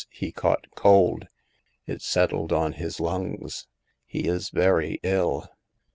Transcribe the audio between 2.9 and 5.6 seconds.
lungs; he is very ill."